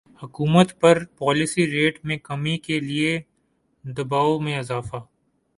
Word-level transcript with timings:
حکومت 0.21 0.69
پر 0.79 0.95
policy 1.17 1.63
rate 1.71 1.95
میں 2.05 2.17
کمی 2.23 2.57
کے 2.57 2.79
لیے 2.79 3.19
دبائو 3.83 4.39
میں 4.39 4.57
اضافہ 4.57 4.99